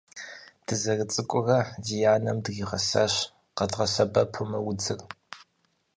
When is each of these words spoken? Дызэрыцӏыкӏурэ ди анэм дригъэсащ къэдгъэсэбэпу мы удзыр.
Дызэрыцӏыкӏурэ 0.65 1.59
ди 1.83 1.95
анэм 2.13 2.37
дригъэсащ 2.43 3.13
къэдгъэсэбэпу 3.57 4.45
мы 4.49 4.59
удзыр. 4.69 4.99